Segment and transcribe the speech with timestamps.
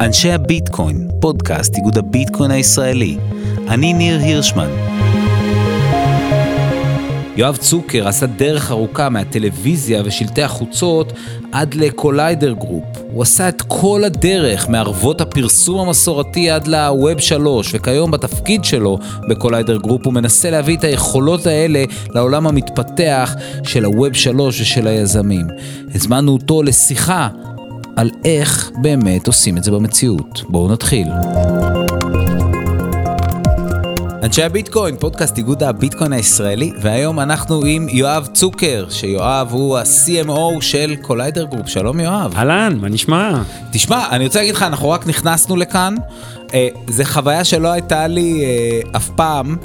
[0.00, 3.16] אנשי הביטקוין, פודקאסט איגוד הביטקוין הישראלי.
[3.68, 4.68] אני ניר הירשמן.
[7.36, 11.12] יואב צוקר עשה דרך ארוכה מהטלוויזיה ושלטי החוצות
[11.52, 12.89] עד ל Collider Group.
[13.12, 18.98] הוא עשה את כל הדרך מערכות הפרסום המסורתי עד ל Web 3, וכיום בתפקיד שלו
[19.28, 21.84] ב Collider Group הוא מנסה להביא את היכולות האלה
[22.14, 25.46] לעולם המתפתח של ה Web 3 ושל היזמים.
[25.94, 27.28] הזמנו אותו לשיחה
[27.96, 30.42] על איך באמת עושים את זה במציאות.
[30.48, 31.06] בואו נתחיל.
[34.30, 40.94] אנשי הביטקוין, פודקאסט איגוד הביטקוין הישראלי, והיום אנחנו עם יואב צוקר, שיואב הוא ה-CMO של
[41.02, 41.68] Collider Group.
[41.68, 42.34] שלום יואב.
[42.36, 43.42] אהלן, מה נשמע?
[43.72, 45.94] תשמע, אני רוצה להגיד לך, אנחנו רק נכנסנו לכאן,
[46.54, 49.56] אה, זו חוויה שלא הייתה לי אה, אף פעם.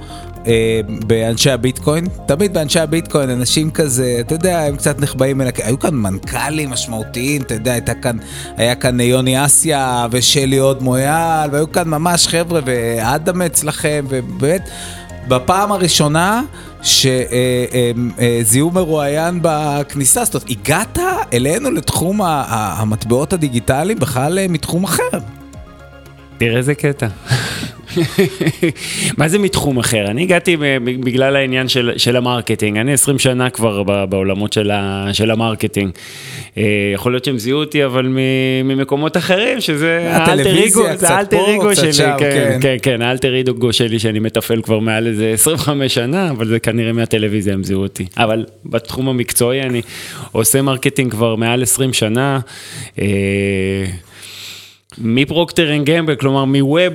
[0.48, 5.80] אה, באנשי הביטקוין, תמיד באנשי הביטקוין אנשים כזה, אתה יודע, הם קצת נחבאים אל היו
[5.80, 8.18] כאן מנכ"לים משמעותיים, אתה יודע, הייתה כאן,
[8.58, 14.70] היה כאן יוני אסיה ושלי הוד מויאל, והיו כאן ממש חבר'ה, ואדם אצלכם, ובאמת,
[15.28, 16.42] בפעם הראשונה
[16.82, 21.00] שזיהו מרואיין בכניסה, זאת אומרת, הגעת
[21.34, 25.20] אלינו לתחום המטבעות הדיגיטליים בכלל מתחום אחר.
[26.38, 27.08] תראה איזה קטע.
[29.18, 30.06] מה זה מתחום אחר?
[30.08, 35.10] אני הגעתי בגלל העניין של, של ה marketing, אני 20 שנה כבר בעולמות של, ה,
[35.14, 35.92] של ה marketing.
[36.58, 38.08] אה, יכול להיות שהם זיהו אותי, אבל
[38.64, 41.38] ממקומות אחרים, שזה האלטר אגו, זה האלטר
[41.74, 45.94] שלי, שם, כן, כן, כן, כן, האלטר אגו שלי שאני מתפעל כבר מעל איזה 25
[45.94, 48.06] שנה, אבל זה כנראה מהטלוויזיה הם זיהו אותי.
[48.18, 49.82] אבל בתחום המקצועי אני
[50.32, 52.40] עושה marketing כבר מעל 20 שנה.
[54.98, 56.94] מ Procter and Gamble, כלומר מ web,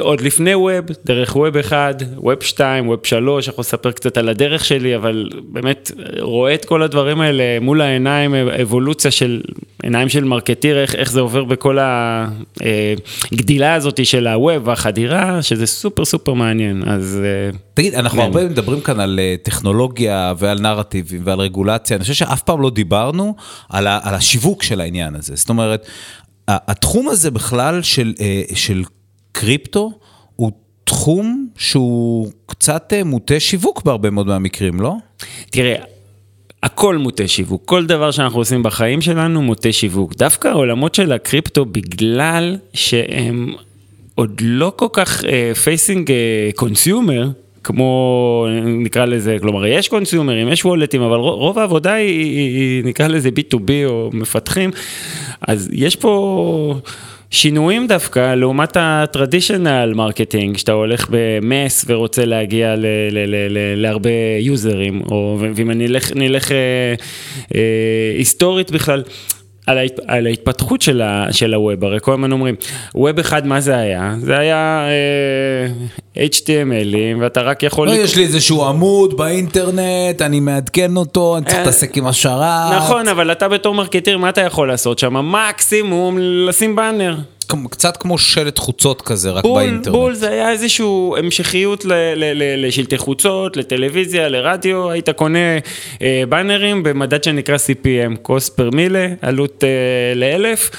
[0.00, 4.64] עוד לפני web, דרך web 1, web 2, web 3, יכול לספר קצת על הדרך
[4.64, 9.40] שלי, אבל באמת רואה את כל הדברים האלה מול העיניים, אבולוציה של
[9.82, 11.78] עיניים של marketeer, איך, איך זה עובר בכל
[13.32, 17.20] הגדילה הזאת של ה web והחדירה, שזה סופר סופר מעניין, אז...
[17.24, 18.24] אה, תגיד, אנחנו כן.
[18.24, 22.70] הרבה מדברים כאן על אה, טכנולוגיה ועל נרטיבים ועל רגולציה, אני חושב שאף פעם לא
[22.70, 23.34] דיברנו
[23.68, 25.86] על, ה, על השיווק של העניין הזה, זאת אומרת,
[26.68, 28.82] התחום הזה בכלל של, אה, של
[29.32, 29.92] קריפטו
[30.36, 30.52] הוא
[30.84, 34.94] תחום שהוא קצת אה, מוטה שיווק בהרבה מאוד מהמקרים, לא?
[35.50, 35.74] תראה,
[36.62, 40.14] הכל מוטה שיווק, כל דבר שאנחנו עושים בחיים שלנו מוטה שיווק.
[40.14, 43.54] דווקא העולמות של הקריפטו, בגלל שהם
[44.14, 45.24] עוד לא כל כך
[45.64, 46.12] facing אה,
[46.54, 51.92] consumer, אה, כמו נקרא לזה, כלומר יש consumer ים, יש wallet ים, אבל רוב העבודה
[51.92, 54.70] היא, היא, היא נקרא לזה B2B או מפתחים,
[55.48, 56.74] אז יש פה...
[57.32, 63.82] שינויים דווקא לעומת ה-traditional marketing, שאתה הולך ב mass ורוצה להגיע ל- ל- ל- ל-
[63.82, 65.86] להרבה יוזרים, או ואם אני
[66.26, 66.94] אלך, אה,
[67.54, 69.02] אה, היסטורית בכלל,
[69.66, 72.54] על, ההת, על ההתפתחות של, ה, של הווב, הרי כל הזמן אומרים,
[72.94, 74.14] ווב אחד מה זה היה?
[74.20, 74.86] זה היה
[76.16, 77.88] אה, HTMLים ואתה רק יכול...
[77.88, 82.72] לא, יש לי איזשהו עמוד באינטרנט, אני מעדכן אותו, אני צריך אה, להתעסק עם השרת.
[82.76, 85.32] נכון, אבל אתה בתור מרקטיר, מה אתה יכול לעשות שם?
[85.32, 87.16] מקסימום לשים באנר.
[87.70, 89.96] קצת כמו שלט חוצות כזה, רק בול, באינטרנט.
[89.96, 90.86] בול, זה היה איזושהי
[91.18, 91.84] המשכיות
[92.56, 95.58] לשלטי חוצות, לטלוויזיה, לרדיו, היית קונה
[96.02, 100.70] אה, באנרים במדד שנקרא CPM, cost per mille, עלות אה, לאלף.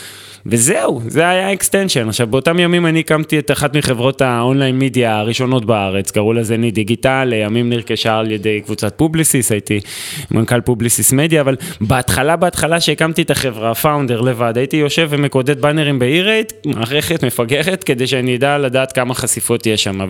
[0.45, 2.09] וזהו, זה היה extension.
[2.09, 6.57] עכשיו, באותם ימים אני הקמתי את אחת מחברות ה online media הראשונות בארץ, קראו לזה
[6.57, 9.79] ני דיגיטל, לימים נרכשה על ידי קבוצת Publicis, הייתי
[10.31, 15.99] מנכ"ל Publicis Media, אבל בהתחלה, בהתחלה שהקמתי את החברה, founder לבד, הייתי יושב ומקודד באנרים
[15.99, 20.01] ב-E-Rate, מערכת מפגרת, כדי שאני אדע לדעת כמה חשיפות יש שם.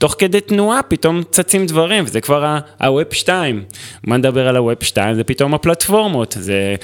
[0.00, 3.62] תוך כדי תנועה פתאום צצים דברים, וזה כבר ה-web 2.
[4.04, 5.14] מה נדבר על ה-web 2?
[5.14, 6.74] זה פתאום הפלטפורמות, זה,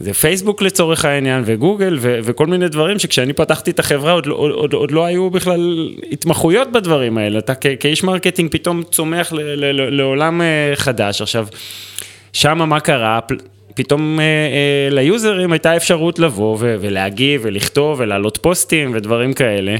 [0.00, 4.50] זה פייסבוק לצורך העניין, וגוגל, ו, וכל מיני דברים שכשאני פתחתי את החברה עוד, עוד,
[4.50, 7.38] עוד, עוד לא היו בכלל התמחויות בדברים האלה.
[7.38, 11.22] אתה כאיש marketing פתאום צומח ל, ל, ל, לעולם אה, חדש.
[11.22, 11.46] עכשיו,
[12.32, 13.18] שמה מה קרה?
[13.74, 19.76] פתאום אה, אה, ל users הייתה אפשרות לבוא ו- ולהגיב ולכתוב ולהעלות פוסטים ודברים כאלה.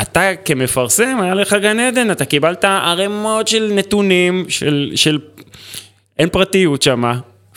[0.00, 5.18] אתה כמפרסם, היה לך גן עדן, אתה קיבלת ערימות של נתונים, של, של...
[6.18, 7.04] אין פרטיות שם,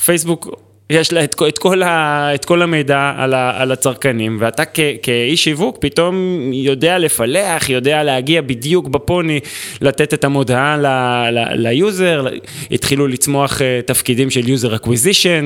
[0.05, 0.47] פייסבוק,
[0.89, 4.79] יש לה את, את, כל, ה, את כל המידע על, ה, על הצרכנים, ואתה כ,
[5.01, 6.15] כאיש שיווק פתאום
[6.53, 9.39] יודע לפלח, יודע להגיע בדיוק ב funnel,
[9.81, 10.85] לתת את המודעה ל,
[11.31, 12.25] ל, ל user,
[12.71, 15.45] התחילו לצמוח אה, תפקידים של user acquisition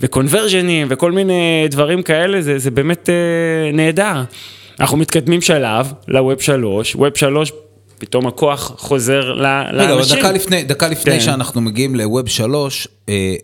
[0.00, 4.22] ו conversion-ים וכל מיני דברים כאלה, זה, זה באמת אה, נהדר.
[4.80, 7.52] אנחנו מתקדמים שלב לווב 3, ווב 3
[7.98, 9.80] פתאום הכוח חוזר לאנשים.
[9.80, 11.20] רגע, אבל דקה לפני, דקה לפני כן.
[11.20, 13.34] שאנחנו מגיעים לווב 3, אה,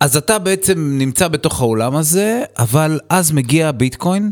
[0.00, 4.30] אז אתה בעצם נמצא בתוך העולם הזה, אבל אז מגיע הביטקוין.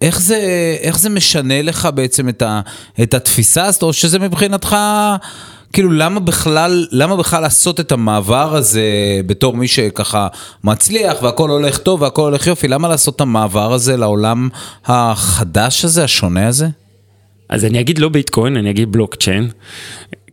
[0.00, 2.60] איך זה, איך זה משנה לך בעצם את, ה,
[3.02, 4.76] את התפיסה הזאת, או שזה מבחינתך,
[5.72, 8.82] כאילו למה בכלל, למה בכלל לעשות את המעבר הזה
[9.26, 10.28] בתור מי שככה
[10.64, 14.48] מצליח והכל הולך טוב והכל הולך יופי, למה לעשות את המעבר הזה לעולם
[14.86, 16.68] החדש הזה, השונה הזה?
[17.48, 19.50] אז אני אגיד לא ביטקוין, אני אגיד בלוקצ'יין.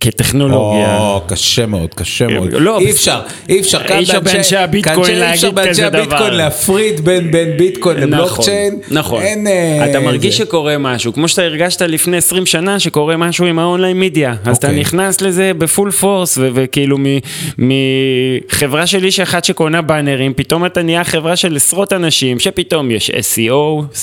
[0.03, 0.97] כטכנולוגיה.
[0.99, 2.49] או, קשה מאוד, קשה מאוד.
[2.53, 3.19] לא, אי אפשר,
[3.49, 3.77] אי אפשר.
[3.81, 5.97] אי כאן אפשר באנשי- באנשי הביטקוין כאן להגיד אי אפשר באנשי כזה דבר.
[5.99, 8.73] הביטקוין להפריד בין בין ביטקוין לבלוקצ'יין.
[8.73, 9.21] נכון, נכון.
[9.21, 10.37] אין, אה, אתה מרגיש.
[10.37, 14.35] שקורה משהו, כמו שאתה הרגשת לפני 20 שנה שקורה משהו עם ה online media.
[14.45, 14.79] אז אתה אוקיי.
[14.79, 17.17] נכנס לזה ב full force, וכאילו מ-
[17.57, 23.09] מחברה של איש אחד שקונה באנרים, פתאום אתה נהיה חברה של עשרות אנשים, שפתאום יש
[23.11, 23.51] SEO,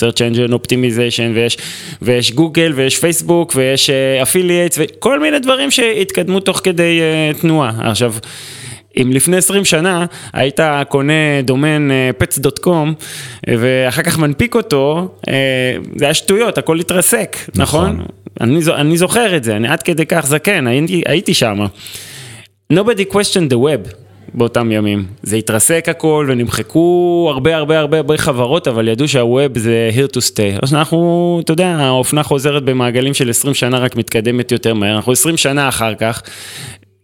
[0.01, 1.59] Search Engine Optimization, ויש,
[2.03, 3.91] ויש גוגל, ויש פייסבוק, ויש
[4.23, 7.73] affiliates, וכל מיני דברים שהתקדמו תוך כדי uh, תנועה.
[7.91, 8.15] עכשיו...
[8.97, 12.89] אם לפני 20 שנה היית קונה דומיין אה, pets.com
[13.59, 17.91] ואחר כך מנפיק אותו, אה, זה היה שטויות, הכל התרסק, נכון.
[17.91, 18.07] נכון?
[18.41, 21.67] אני, אני זוכר את זה, אני עד כדי כך זקן, הייתי, הייתי שם.
[22.73, 23.95] Nobody questioned the web
[24.35, 25.05] באותם ימים.
[25.23, 30.17] זה התרסק הכל ונמחקו הרבה הרבה הרבה הרבה חברות, אבל ידעו שה web זה here
[30.17, 30.59] to stay.
[30.63, 34.97] אז אנחנו, אתה יודע, האופנה חוזרת במעגלים של 20 שנה, רק מתקדמת יותר מהר.
[34.97, 36.23] אנחנו 20 שנה אחר כך.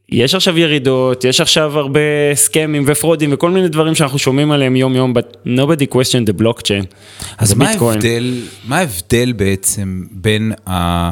[0.09, 2.01] יש עכשיו ירידות, יש עכשיו הרבה
[2.35, 6.85] סכמים ופרודים וכל מיני דברים שאנחנו שומעים עליהם יום יום, but nobody question the blockchain.
[7.39, 7.71] אז מה.
[7.71, 8.35] ההבדל,
[8.65, 11.11] מה ההבדל בעצם בין, ה,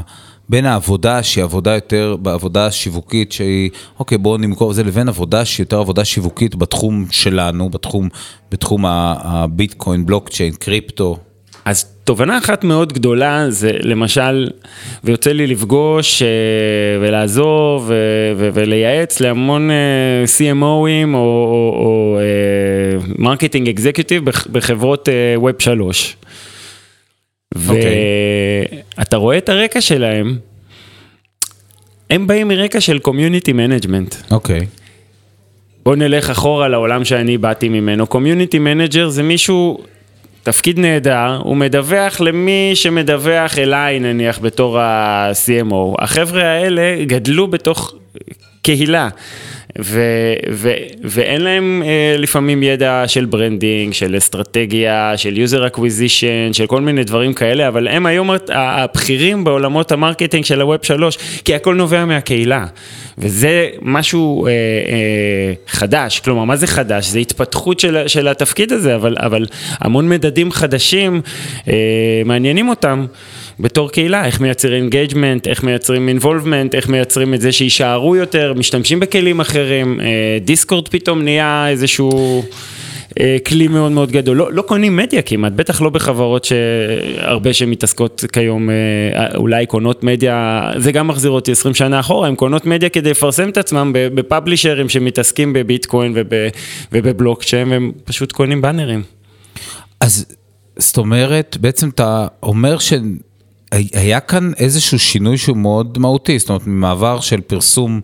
[0.49, 5.45] בין העבודה שהיא עבודה יותר, בעבודה השיווקית שהיא, אוקיי בואו נמכור את זה, לבין עבודה
[5.45, 8.09] שהיא יותר עבודה שיווקית בתחום שלנו, בתחום,
[8.53, 11.19] בתחום הביטקוין, בלוקצ'יין, קריפטו.
[11.65, 14.51] אז תובנה אחת מאוד גדולה זה למשל,
[15.05, 16.29] ויוצא לי לפגוש אה,
[17.01, 22.19] ולעזור ו- ו- ולייעץ להמון אה, CMOים או, או, או
[23.19, 26.17] marketing executive בחברות אה, web 3.
[27.55, 30.39] ואתה רואה את הרקע שלהם,
[32.11, 34.15] הם באים מרקע של community management.
[34.31, 34.67] אוקיי.
[35.85, 38.07] בוא נלך אחורה לעולם שאני באתי ממנו.
[38.07, 39.81] community manager זה מישהו,
[40.43, 45.95] תפקיד נהדר, הוא מדווח למי שמדווח אליי נניח בתור ה-CMO.
[45.99, 47.95] החבר'ה האלה גדלו בתוך
[48.63, 49.09] קהילה.
[49.83, 56.67] ו- ו- ואין להם אה, לפעמים ידע של branding, של אסטרטגיה, של user acquisition, של
[56.67, 61.55] כל מיני דברים כאלה, אבל הם היום הבכירים בעולמות ה marketing של ה-web 3, כי
[61.55, 62.67] הכל נובע מהקהילה.
[63.19, 67.07] וזה משהו אה, אה, חדש, כלומר, מה זה חדש?
[67.07, 69.47] זה התפתחות של, של התפקיד הזה, אבל, אבל
[69.81, 71.21] המון מדדים חדשים
[71.69, 71.75] אה,
[72.25, 73.07] מעניינים אותם.
[73.61, 79.01] בתור קהילה, איך מייצרים engagement, איך מייצרים involvement, איך מייצרים את זה שיישארו יותר, משתמשים
[79.01, 82.43] בכלים אחרים, אה, דיסקורד פתאום נהיה איזשהו
[83.21, 88.25] אה, כלי מאוד מאוד גדול, לא, לא קונים מדיה כמעט, בטח לא בחברות שהרבה שמתעסקות
[88.33, 92.89] כיום, אה, אולי קונות מדיה, זה גם מחזיר אותי 20 שנה אחורה, הן קונות מדיה
[92.89, 96.27] כדי לפרסם את עצמם ב publishers שמתעסקים בביטקוין וב,
[96.93, 99.03] ובבלוקצ'יין, והם פשוט קונים באנרים.
[100.01, 100.27] אז
[100.79, 102.79] זאת אומרת, בעצם אתה אומר
[103.75, 108.01] שהיה כאן איזשהו שינוי שהוא מאוד מהותי, זאת אומרת, ממעבר של פרסום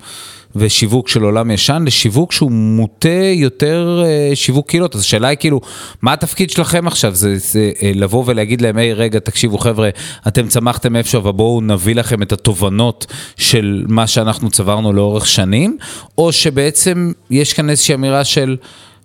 [0.57, 4.95] ושיווק של עולם ישן לשיווק שהוא מוטה יותר אה, שיווק קהילות.
[4.95, 5.61] אז השאלה היא כאילו,
[6.03, 7.15] מה התפקיד שלכם עכשיו?
[7.15, 9.89] זה, זה אה, לבוא ולהגיד להם, היי רגע, תקשיבו חבר'ה,
[10.29, 15.77] אתם צמחתם איפשהו ובואו נביא לכם את התובנות של מה שאנחנו צברנו לאורך שנים,
[16.19, 18.57] או שבעצם יש כאן איזושהי אמירה של...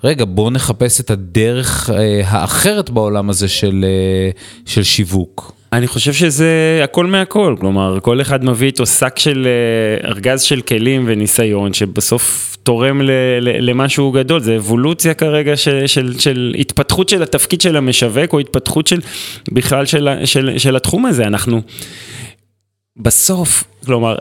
[0.03, 4.29] רגע, בואו נחפש את הדרך אה, האחרת בעולם הזה של, אה,
[4.65, 5.55] של שיווק.
[5.75, 10.61] אני חושב שזה הכל מהכל, כלומר, כל אחד מביא איתו שק של אה, ארגז של
[10.61, 17.09] כלים וניסיון, שבסוף תורם ל, ל, למשהו גדול, זה אבולוציה כרגע של, של, של התפתחות
[17.09, 18.99] של התפקיד של המשווק, או התפתחות של
[19.51, 21.61] בכלל של, של, של התחום הזה, אנחנו
[22.97, 24.15] בסוף, כלומר,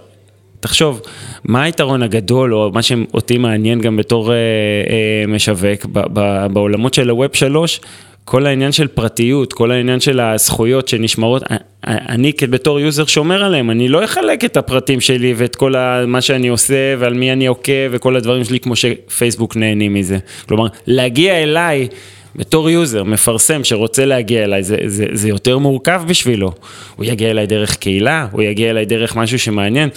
[0.61, 1.01] תחשוב,
[1.45, 6.95] מה היתרון הגדול, או מה שאותי מעניין גם בתור אה, אה, משווק, ב, ב, בעולמות
[6.95, 7.81] של ה-web 3,
[8.25, 11.43] כל העניין של פרטיות, כל העניין של הזכויות שנשמרות,
[11.87, 15.75] אני בתור user שומר עליהם, אני לא אחלק את הפרטים שלי ואת כל
[16.07, 20.19] מה שאני עושה ועל מי אני עוקב וכל הדברים שלי כמו שפייסבוק נהנים מזה.
[20.49, 21.89] כלומר, להגיע אליי
[22.37, 26.53] בתור user, מפרסם שרוצה להגיע אליי, זה, זה, זה יותר מורכב בשבילו.
[26.97, 29.89] הוא יגיע אליי דרך קהילה, הוא יגיע אליי דרך משהו שמעניין.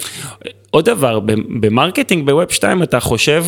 [0.70, 1.20] עוד דבר,
[1.60, 3.44] ב marketing ב-web 2 אתה חושב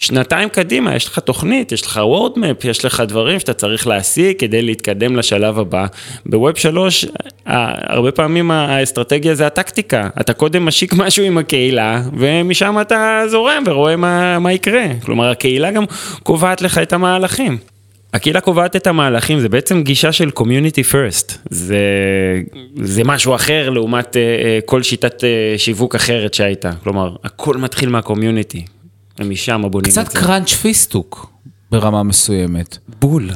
[0.00, 4.62] שנתיים קדימה, יש לך תוכנית, יש לך roadmap, יש לך דברים שאתה צריך להשיג כדי
[4.62, 5.86] להתקדם לשלב הבא.
[6.26, 7.06] ב-web שלוש,
[7.46, 10.08] הרבה פעמים האסטרטגיה זה הטקטיקה.
[10.20, 14.84] אתה קודם משיק משהו עם הקהילה, ומשם אתה זורם ורואה מה, מה יקרה.
[15.04, 15.84] כלומר, הקהילה גם
[16.22, 17.58] קובעת לך את המהלכים.
[18.14, 21.32] הקהילה קובעת את המהלכים, זה בעצם גישה של community first.
[21.50, 21.78] זה,
[22.74, 26.70] זה משהו אחר לעומת uh, כל שיטת uh, שיווק אחרת שהייתה.
[26.82, 28.64] כלומר, הכל מתחיל מה community.
[29.20, 30.04] ומשם בונים את זה.
[30.04, 31.30] קצת קראנץ' פיסטוק
[31.70, 32.78] ברמה מסוימת.
[33.00, 33.30] בול.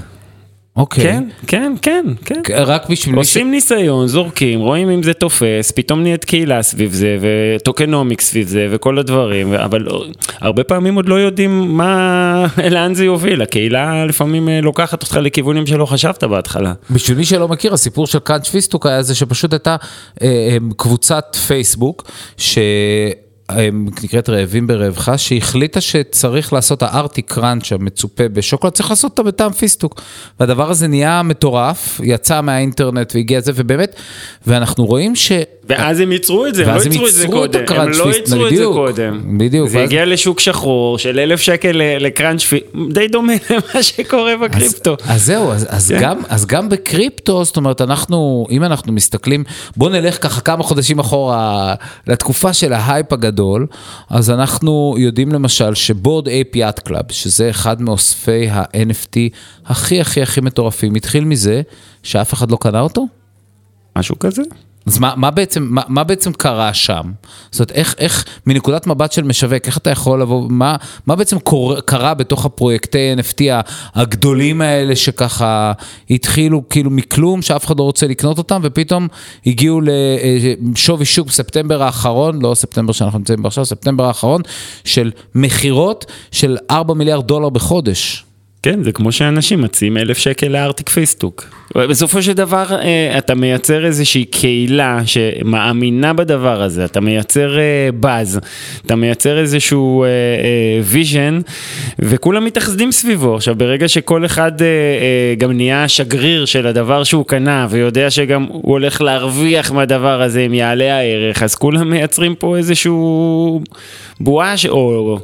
[0.76, 1.04] אוקיי.
[1.04, 2.40] כן, כן, כן, כן.
[2.56, 3.28] רק בשביל מי ש...
[3.28, 8.48] עושים ניסיון, זורקים, רואים אם זה תופס, פתאום נהיית קהילה סביב זה, ו tokenomic סביב
[8.48, 9.86] זה, וכל הדברים, אבל
[10.40, 15.66] הרבה פעמים עוד לא יודעים מה, לאן זה יוביל, הקהילה לפעמים אה, לוקחת אותך לכיוונים
[15.66, 16.72] שלא חשבת בהתחלה.
[16.90, 19.76] בשביל מי שלא מכיר, הסיפור של קראנץ' פיסטוק היה זה שפשוט הייתה
[20.22, 22.58] אה, אה, קבוצת פייסבוק, ש...
[24.02, 30.02] נקראת רעבים ברחבך, שהחליטה שצריך לעשות הארטי קראנץ' המצופה בשוקולד, צריך לעשות אותה בטעם פיסטוק.
[30.40, 33.96] והדבר הזה נהיה מטורף, יצא מהאינטרנט והגיע זה, ובאמת,
[34.46, 35.32] ואנחנו רואים ש...
[35.68, 38.56] ואז הם ייצרו את זה, הם לא ייצרו את זה קודם, הם לא ייצרו את
[38.56, 39.38] זה קודם.
[39.38, 39.68] בדיוק.
[39.68, 44.96] זה הגיע לשוק שחור של אלף שקל לקראנץ' פיסטוק, די דומה למה שקורה בקריפטו.
[45.08, 45.52] אז זהו,
[46.28, 49.44] אז גם בקריפטו, זאת אומרת, אנחנו, אם אנחנו מסתכלים,
[49.76, 51.74] בואו נלך ככה כמה חודשים אחורה
[52.06, 53.33] לתקופה של ההייפ הגדול.
[53.34, 53.66] גדול,
[54.10, 59.16] אז אנחנו יודעים למשל ש Bored Ape Yacht Club, שזה אחד מאוספי ה-NFT
[59.66, 61.62] הכי הכי הכי מטורפים, התחיל מזה
[62.02, 63.06] שאף אחד לא קנה אותו?
[63.98, 64.42] משהו כזה.
[64.86, 67.02] אז מה, מה, בעצם, מה, מה בעצם קרה שם?
[67.50, 70.76] זאת אומרת, איך, איך מנקודת מבט של משווק, איך אתה יכול לבוא, מה,
[71.06, 73.42] מה בעצם קור, קרה בתוך הפרויקטי NFT
[73.94, 75.72] הגדולים האלה שככה
[76.10, 79.08] התחילו כאילו מכלום, שאף אחד לא רוצה לקנות אותם, ופתאום
[79.46, 84.42] הגיעו לשווי שוק בספטמבר האחרון, לא ספטמבר שאנחנו נמצאים בו עכשיו, ספטמבר האחרון,
[84.84, 88.23] של מכירות של 4 מיליארד דולר בחודש.
[88.64, 91.44] כן, זה כמו שאנשים מציעים אלף שקל לארטיק ב-TikTok.
[91.76, 97.56] בסופו של דבר אה, אתה מייצר איזושהי קהילה שמאמינה בדבר הזה, אתה מייצר
[98.00, 98.48] באז, אה,
[98.86, 100.04] אתה מייצר איזשהו
[100.84, 101.52] vision, אה,
[101.98, 103.36] וכולם מתאחדים סביבו.
[103.36, 104.52] עכשיו, ברגע שכל אחד
[105.38, 110.54] גם נהיה שגריר של הדבר שהוא קנה, ויודע שגם הוא הולך להרוויח מהדבר הזה אם
[110.54, 113.60] יעלה הערך, אז כולם מייצרים פה איזשהו
[114.20, 115.18] בועה, או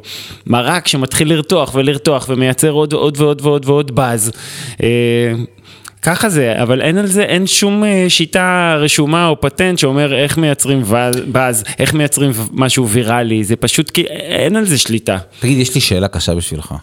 [0.47, 3.41] מרק שמתחיל לרתוח ולרתוח ומייצר עוד ועוד ועוד.
[3.41, 4.31] ועוד ועוד ועוד באז.
[4.83, 5.33] אה,
[6.01, 10.37] ככה זה, אבל אין על זה, אין שום אה, שיטה רשומה או פטנט שאומר איך
[10.37, 10.83] מייצרים
[11.31, 15.17] באז, איך מייצרים משהו ויראלי, זה פשוט כי אין על זה שליטה.
[15.39, 16.73] תגיד, יש לי שאלה קשה בשבילך.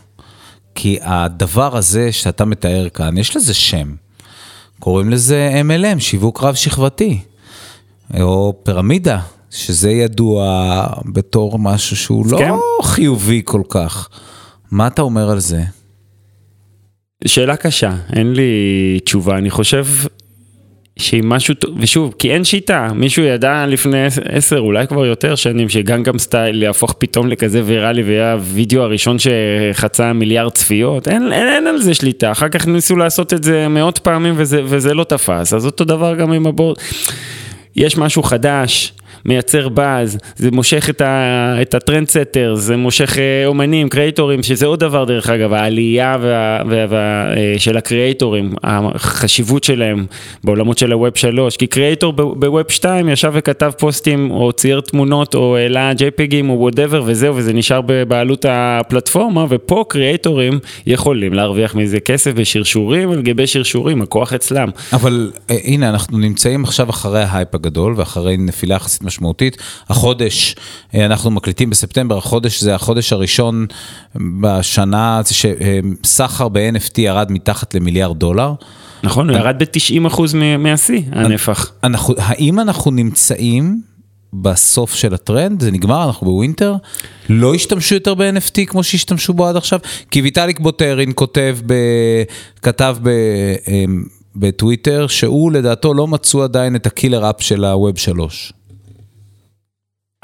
[0.75, 3.95] כי הדבר הזה שאתה מתאר כאן, יש לזה שם.
[4.79, 7.19] קוראים לזה MLM, שיווק רב שכבתי,
[8.21, 9.19] או פירמידה,
[9.51, 12.51] שזה ידוע בתור משהו שהוא לא כן.
[12.83, 14.09] חיובי כל כך.
[14.71, 15.63] מה אתה אומר על זה?
[17.27, 19.87] שאלה קשה, אין לי תשובה, אני חושב
[20.99, 26.19] שאם משהו, ושוב, כי אין שיטה, מישהו ידע לפני עשר, אולי כבר יותר שנים, שגנגם
[26.19, 31.79] סטייל יהפוך פתאום לכזה ויראלי ויהיה הווידאו הראשון שחצה מיליארד צפיות, אין, אין, אין על
[31.79, 35.67] זה שליטה, אחר כך ניסו לעשות את זה מאות פעמים וזה, וזה לא תפס, אז
[35.67, 36.77] אותו דבר גם עם הבורד,
[37.77, 38.93] יש משהו חדש.
[39.25, 44.43] מייצר באז, זה מושך את, ה, את ה trendsetter, זה מושך אה, אומנים, creator ים,
[44.43, 49.65] שזה עוד דבר דרך אגב, העלייה וה, וה, וה, אה, של ה creator ים, החשיבות
[49.65, 50.07] שלהם
[50.45, 54.81] בעולמות של ה web 3, כי creator ב web 2 ישב וכתב פוסטים או צייר
[54.81, 60.59] תמונות או העלה JPG ים או whatever וזהו, וזה נשאר בבעלות הפלטפורמה, ופה creator ים
[60.87, 64.69] יכולים להרוויח מזה כסף בשרשורים על גבי שרשורים, הכוח אצלם.
[64.93, 69.57] אבל אה, הנה, אנחנו נמצאים עכשיו אחרי ההייפ הגדול ואחרי נפילה יחסית משמעותית.
[69.89, 70.55] החודש,
[70.95, 73.67] אה, אנחנו מקליטים בספטמבר, החודש זה החודש הראשון
[74.41, 78.53] בשנה שסחר ב-NFT ירד מתחת למיליארד דולר.
[79.03, 80.21] נכון, הוא ירד ב-90%
[80.59, 81.73] מהשיא, הנפח.
[81.85, 83.81] אנחנו, האם אנחנו נמצאים
[84.33, 86.75] בסוף של הטרנד, זה נגמר, אנחנו ב winter,
[87.29, 89.79] לא השתמשו יותר ב-NFT כמו שהשתמשו בו עד עכשיו,
[90.11, 91.75] כי ויטאליק בוטרין כותב, ב,
[92.63, 93.85] כתב ב, אה,
[94.37, 98.53] בטוויטר, שהוא לדעתו לא מצאו עדיין את הקילר אפ של הווב 3.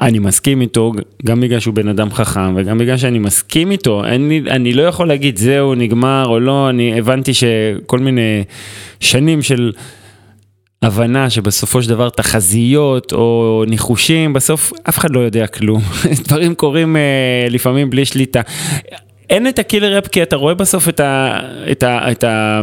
[0.01, 0.91] אני מסכים איתו,
[1.25, 5.07] גם בגלל שהוא בן אדם חכם וגם בגלל שאני מסכים איתו, אני, אני לא יכול
[5.07, 8.43] להגיד זהו, נגמר או לא, אני הבנתי שכל מיני
[8.99, 9.71] שנים של
[10.81, 15.81] הבנה שבסופו של דבר תחזיות או ניחושים, בסוף אף אחד לא יודע כלום,
[16.27, 18.41] דברים קורים uh, לפעמים בלי שליטה.
[19.29, 21.39] אין את ה killer app כי אתה רואה בסוף את ה...
[21.71, 22.11] את ה...
[22.11, 22.61] את ה...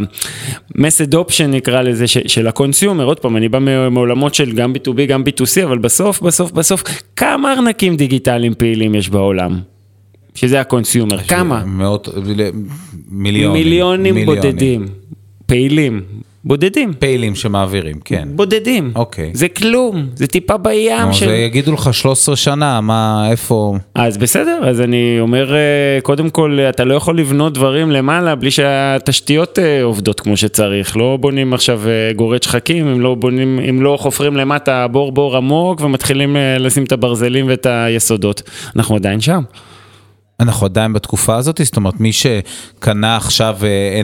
[0.75, 3.59] mass adoption נקרא לזה ש, של ה consumer, עוד פעם אני בא
[3.91, 6.83] מעולמות של גם B2B גם B2C אבל בסוף בסוף בסוף
[7.15, 9.59] כמה ארנקים דיגיטליים פעילים יש בעולם?
[10.35, 11.17] שזה ה consumer.
[11.17, 11.63] כמה?
[11.65, 12.09] מאות,
[13.09, 13.63] מיליונים.
[13.63, 14.87] מיליונים בודדים.
[15.45, 16.01] פעילים.
[16.45, 16.93] בודדים.
[16.99, 18.27] פעילים שמעבירים, כן.
[18.31, 18.91] בודדים.
[18.95, 19.31] אוקיי.
[19.33, 21.27] זה כלום, זה טיפה בים נו, של...
[21.27, 23.75] ויגידו לך 13 שנה, מה, איפה...
[23.95, 28.51] אז בסדר, אז אני אומר, אה, קודם כל, אתה לא יכול לבנות דברים למעלה בלי
[28.51, 30.97] שהתשתיות אה, עובדות כמו שצריך.
[30.97, 35.37] לא בונים עכשיו אה, גורד שחקים, אם לא בונים, אם לא חופרים למטה בור בור
[35.37, 38.41] עמוק ומתחילים לשים את הברזלים ואת היסודות.
[38.75, 39.43] אנחנו עדיין שם.
[40.39, 43.57] אנחנו עדיין בתקופה הזאת, זאת אומרת, מי שקנה עכשיו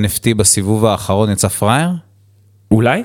[0.04, 2.09] NFT בסיבוב האחרון יצא פראייר?
[2.72, 3.04] אולי?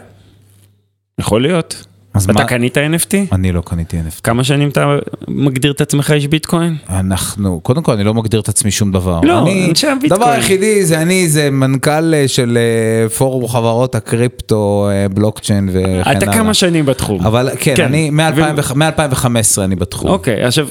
[1.20, 1.84] יכול להיות.
[2.14, 3.14] אז אתה מה- קנית NFT?
[3.34, 4.20] אני לא קניתי NFT.
[4.22, 4.96] כמה שנים אתה
[5.28, 6.76] מגדיר את עצמך איש ביטקוין?
[6.90, 9.20] אנחנו, קודם כל, אני לא מגדיר את עצמי שום דבר.
[9.22, 10.20] לא, אני, אנשי הביטקוין.
[10.20, 12.58] דבר היחידי זה אני, זה מנכ"ל אה, של
[13.04, 16.12] אה, פורום חברות הקריפטו, אה, בלוקצ'יין וכן הלאה.
[16.12, 17.26] אתה כמה שנים בתחום.
[17.26, 19.26] אבל כן, אני מ-2015
[19.64, 20.10] אני בתחום.
[20.10, 20.68] אוקיי, עכשיו,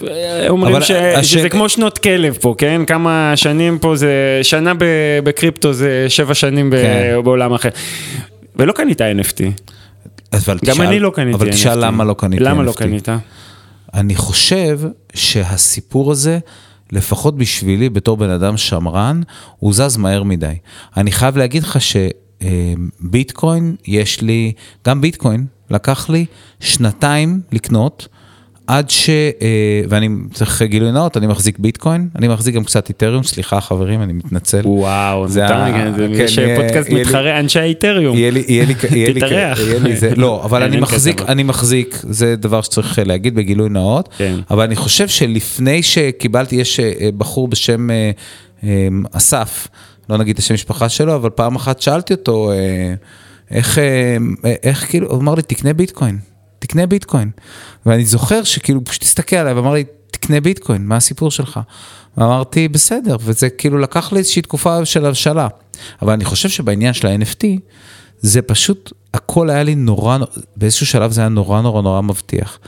[0.50, 2.82] אומרים ש- הש- שזה כמו שנות כלב פה, כן?
[2.88, 4.12] כמה שנים פה זה,
[4.44, 4.74] שנה
[5.24, 7.16] בקריפטו זה שבע שנים ב- כן.
[7.24, 7.70] בעולם אחר.
[8.56, 9.42] ולא קנית NFT.
[10.34, 11.42] אבל גם תשאל- אני לא קניתי NFT.
[11.42, 12.46] אבל תשאל למה לא קניתי NFT.
[12.50, 13.10] למה לא קנית?
[13.94, 14.80] אני חושב
[15.14, 16.40] שהסיפור הזה,
[16.92, 19.22] לפחות בשבילי, בתור בן אדם שמרן,
[19.60, 20.54] הוא זז מהר מדי.
[20.98, 21.78] אני חייב להגיד לך
[23.02, 24.54] שביטקוין, יש לי,
[24.88, 26.26] גם ביטקוין, לקח לי
[26.60, 28.08] שנתיים לקנות.
[28.78, 29.10] עד ש...
[29.10, 29.16] אה,
[29.90, 34.14] ואני צריך גילוי נאות, אני מחזיק ביטקוין, אני מחזיק גם קצת איתריום, סליחה חברים, אני
[34.14, 34.62] מתנצל.
[34.66, 35.72] וואו, זה ה- ה...
[35.98, 38.18] כן, יש יהיה- פודקאסט מתחרה אנשי האיתריום.
[38.18, 39.60] יהיה לי, יהיה לי, יהיה לי, תתארח.
[40.16, 41.22] לא, אבל אני מחזיק.
[41.22, 44.36] אני מחזיק, זה דבר שצריך להגיד בגילוי נאות, כן.
[44.52, 48.12] אבל אני חושב שלפני שקיבלתי, יש אה, בחור בשם אה,
[49.12, 49.68] אסף,
[50.10, 52.52] לא נגיד את השם משפחה שלו, אבל פעם אחת שאלתי אותו,
[53.52, 53.78] איך,
[54.64, 56.18] איך כאילו, הוא אמר לי, תקנה ביטקוין,
[56.64, 57.30] תקנה ביטקוין.
[57.86, 61.60] ואני זוכר שכאילו, פשוט הסתכל עליי ואמר לי, תקנה ביטקוין, מה הסיפור שלך?
[62.18, 65.48] ואמרתי, בסדר, וזה כאילו לקח לי איזושהי תקופה של הבשלה.
[66.02, 67.46] אבל אני חושב שבעניין של ה-NFT,
[68.20, 70.18] זה פשוט, הכל היה לי נורא,
[70.56, 72.60] באיזשהו שלב זה היה נורא נורא נורא מבטיח.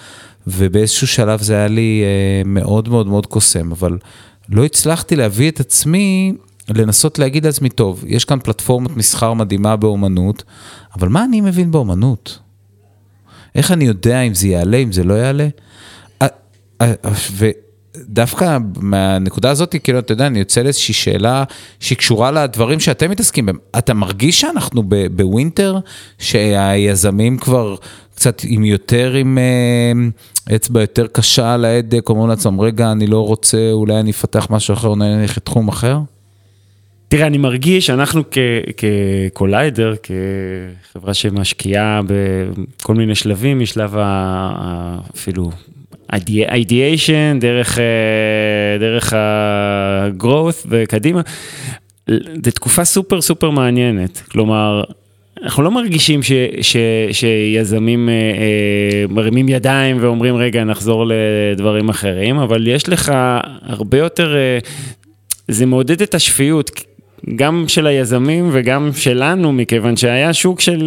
[0.47, 3.97] ובאיזשהו שלב זה היה לי אה, מאוד מאוד מאוד קוסם, אבל
[4.49, 6.33] לא הצלחתי להביא את עצמי
[6.69, 10.43] לנסות להגיד לעצמי, טוב, יש כאן פלטפורמת מסחר מדהימה באומנות,
[10.97, 12.39] אבל מה אני מבין באומנות?
[13.55, 15.47] איך אני יודע אם זה יעלה, אם זה לא יעלה?
[17.31, 21.43] ודווקא מהנקודה הזאת, כאילו, אתה יודע, אני יוצא לאיזושהי שאלה
[21.79, 23.57] שהיא קשורה לדברים שאתם מתעסקים בהם.
[23.77, 25.79] אתה מרגיש שאנחנו בווינטר,
[26.17, 27.75] שהיזמים כבר
[28.15, 33.27] קצת עם יותר, עם אה, אצבע יותר קשה על ההדק, אומרים לעצמם, רגע, אני לא
[33.27, 35.99] רוצה, אולי אני אפתח משהו אחר, אולי אני אלך לתחום אחר?
[37.07, 38.23] תראה, אני מרגיש שאנחנו
[38.77, 45.51] כקוליידר, כחברה שמשקיעה בכל מיני שלבים, משלב ה- אפילו
[46.13, 51.21] ideation, דרך, אה, דרך ה-growth וקדימה,
[52.45, 54.21] זו תקופה סופר סופר מעניינת.
[54.31, 54.83] כלומר,
[55.43, 56.77] אנחנו לא מרגישים ש, ש,
[57.11, 63.11] שיזמים אה, אה, מרימים ידיים ואומרים, רגע, נחזור לדברים אחרים, אבל יש לך
[63.61, 64.35] הרבה יותר,
[65.47, 66.71] זה מעודד את השפיות.
[67.35, 70.83] גם של היזמים וגם שלנו, מכיוון שהיה שוק של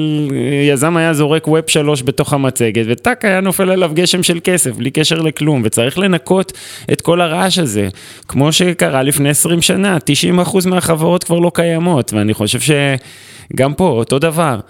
[0.69, 4.91] יזם היה זורק ווב שלוש בתוך המצגת, וטאק היה נופל עליו גשם של כסף, בלי
[4.91, 6.53] קשר לכלום, וצריך לנקות
[6.93, 7.89] את כל הרעש הזה,
[8.29, 9.99] כמו שקרה לפני 20 שנה,
[10.37, 14.61] 90% מהחברות כבר לא קיימות, ואני חושב שגם פה, אותו דבר.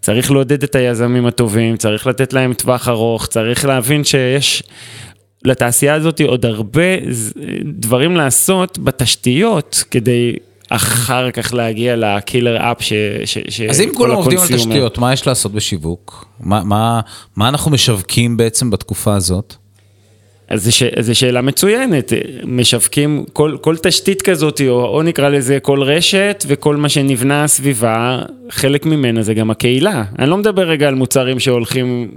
[0.00, 4.62] צריך לעודד את היזמים הטובים, צריך לתת להם טווח ארוך, צריך להבין שיש
[5.44, 6.96] לתעשייה הזאת עוד הרבה
[7.64, 10.32] דברים לעשות בתשתיות כדי
[10.68, 12.92] אחר כך להגיע לקילר אפ ש...
[13.24, 16.26] ש, ש אז אם כולם עובדים על תשתיות, מה יש לעשות בשיווק?
[16.40, 17.00] מה, מה,
[17.36, 19.54] מה אנחנו משווקים בעצם בתקופה הזאת?
[20.48, 22.12] אז זו שאלה מצוינת,
[22.44, 28.22] משווקים כל, כל תשתית כזאת, או, או נקרא לזה כל רשת וכל מה שנבנה סביבה,
[28.50, 30.04] חלק ממנה זה גם הקהילה.
[30.18, 32.10] אני לא מדבר רגע על מוצרים שהולכים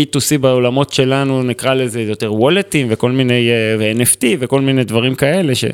[0.00, 5.64] B2C בעולמות שלנו, נקרא לזה יותר וולטים וכל מיני, ו-NFT וכל מיני דברים כאלה, ש,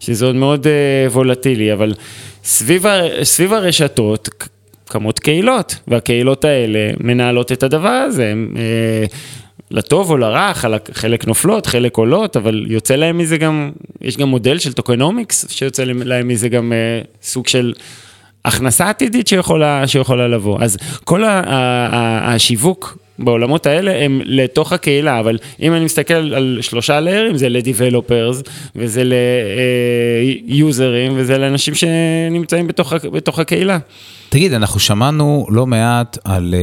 [0.00, 0.66] שזה עוד מאוד
[1.10, 1.94] וולטילי, אבל
[2.44, 4.28] סביב, ה, סביב הרשתות
[4.84, 8.30] קמות קהילות, והקהילות האלה מנהלות את הדבר הזה.
[8.30, 8.54] הם,
[9.70, 10.52] לטוב או לרע,
[10.92, 15.84] חלק נופלות, חלק עולות, אבל יוצא להם מזה גם, יש גם מודל של tokenomics, שיוצא
[15.84, 16.72] להם מזה גם
[17.22, 17.72] סוג של
[18.44, 20.58] הכנסה עתידית שיכולה, שיכולה לבוא.
[20.60, 26.58] אז כל ה, ה, השיווק בעולמות האלה הם לתוך הקהילה, אבל אם אני מסתכל על
[26.60, 28.42] שלושה layer ים, זה ל developers,
[28.76, 29.02] וזה
[30.46, 33.78] ליוזרים, וזה לאנשים שנמצאים בתוך, בתוך הקהילה.
[34.28, 36.54] תגיד, אנחנו שמענו לא מעט על...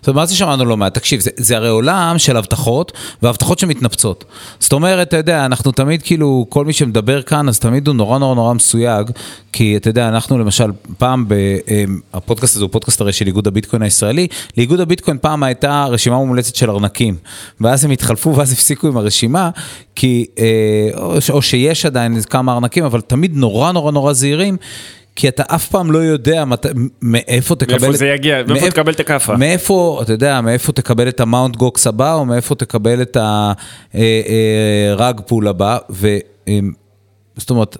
[0.00, 0.94] זאת אומרת, מה זה שמענו לא מעט?
[0.94, 4.24] תקשיב, זה, זה הרי עולם של הבטחות, והבטחות שמתנפצות.
[4.60, 8.18] זאת אומרת, אתה יודע, אנחנו תמיד כאילו, כל מי שמדבר כאן, אז תמיד הוא נורא
[8.18, 9.10] נורא נורא מסויג,
[9.52, 11.34] כי אתה יודע, אנחנו למשל, פעם, ב,
[11.68, 16.16] אמ, הפודקאסט הזה הוא פודקאסט הרי של איגוד הביטקוין הישראלי, לאיגוד הביטקוין פעם הייתה רשימה
[16.16, 17.16] מומלצת של ארנקים,
[17.60, 19.50] ואז הם התחלפו ואז הפסיקו עם הרשימה,
[19.94, 24.56] כי, אה, או, או שיש עדיין כמה ארנקים, אבל תמיד נורא נורא נורא זהירים.
[25.16, 26.66] כי אתה אף פעם לא יודע מת,
[27.02, 27.80] מאיפה תקבל...
[27.80, 29.36] מאיפה זה יגיע, מאיפה תקבל את הכאפה.
[29.36, 35.18] מאיפה, אתה יודע, מאיפה תקבל את המאונט גוקס הבא, או מאיפה תקבל את ה rug
[35.18, 36.16] אה, pull הבא, ו...
[37.36, 37.76] זאת אומרת,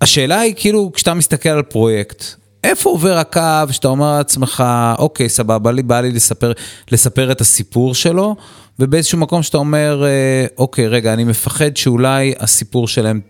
[0.00, 2.24] השאלה היא כאילו, כשאתה מסתכל על פרויקט,
[2.64, 4.64] איפה עובר הקו שאתה אומר לעצמך,
[4.98, 6.52] אוקיי, סבבה, לי בא לי לספר,
[6.92, 8.36] לספר את הסיפור שלו,
[8.78, 13.20] ובאיזשהו מקום שאתה אומר, אה, אוקיי, רגע, אני מפחד שאולי הסיפור שלהם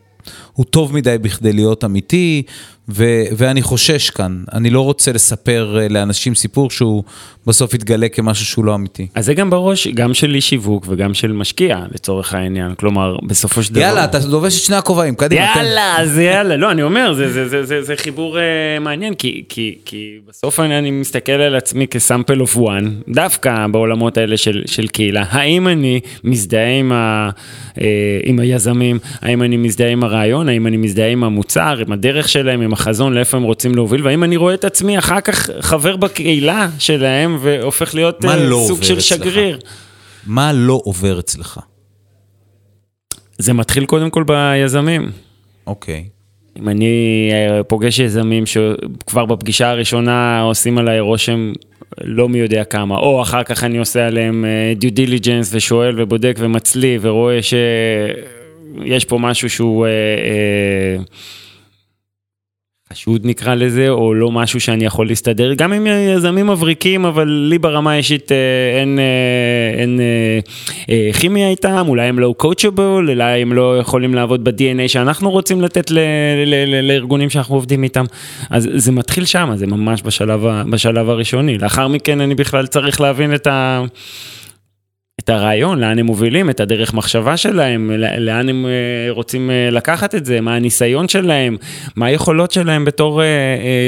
[0.52, 2.42] הוא טוב מדי בכדי להיות אמיתי,
[2.88, 7.04] ו- ואני חושש כאן, אני לא רוצה לספר אה, לאנשים סיפור שהוא
[7.46, 9.06] בסוף יתגלה כמשהו שהוא לא אמיתי.
[9.14, 12.74] אז זה גם בראש, גם של איש שיווק וגם של משקיע, לצורך העניין.
[12.74, 13.82] כלומר, בסופו של דבר...
[13.82, 15.52] יאללה, אתה לובש את שני הכובעים, קדימה.
[15.56, 16.56] יאללה, אז יאללה.
[16.56, 18.40] לא, אני אומר, זה, זה, זה, זה, זה חיבור uh,
[18.80, 24.18] מעניין, כי, כי, כי בסוף אני, אני מסתכל על עצמי כסאמפל אוף וואן, דווקא בעולמות
[24.18, 25.24] האלה של, של קהילה.
[25.28, 27.30] האם אני מזדהה עם, ה,
[27.74, 27.80] uh,
[28.24, 28.98] עם היזמים?
[29.20, 30.48] האם אני מזדהה עם הרעיון?
[30.48, 34.06] האם אני מזדהה עם המוצר, עם הדרך שלהם, עם החזון, לאיפה הם רוצים להוביל?
[34.06, 37.38] והאם אני רואה את עצמי אחר כך חבר בקהילה שלהם?
[37.40, 39.04] והופך להיות uh, לא סוג של אצלך?
[39.04, 39.58] שגריר.
[40.26, 41.60] מה לא עובר אצלך?
[43.38, 45.10] זה מתחיל קודם כל ביזמים.
[45.66, 46.04] אוקיי.
[46.58, 51.52] אם אני אה, פוגש יזמים שכבר בפגישה הראשונה עושים עליי רושם
[52.00, 54.44] לא מי יודע כמה, או אחר כך אני עושה עליהם
[54.76, 59.86] דיו uh, דיליג'נס ושואל ובודק ומצליב ורואה שיש פה משהו שהוא...
[59.86, 59.88] Uh,
[61.02, 61.43] uh,
[62.94, 67.58] חשוד נקרא לזה, או לא משהו שאני יכול להסתדר, גם עם יזמים מבריקים, אבל לי
[67.58, 68.36] ברמה האישית אה,
[68.80, 70.00] אין, אה, אין
[70.88, 75.60] אה, כימיה איתם, אולי הם לא coachable, אולי הם לא יכולים לעבוד ב-DNA שאנחנו רוצים
[75.60, 75.98] לתת ל,
[76.46, 78.04] ל, ל, לארגונים שאנחנו עובדים איתם.
[78.50, 81.58] אז זה מתחיל שם, זה ממש בשלב, בשלב הראשוני.
[81.58, 83.84] לאחר מכן אני בכלל צריך להבין את ה...
[85.24, 90.14] את הרעיון, לאן הם מובילים, את הדרך מחשבה שלהם, לאן הם אה, רוצים אה, לקחת
[90.14, 91.56] את זה, מה הניסיון שלהם,
[91.96, 93.26] מה היכולות שלהם בתור אה,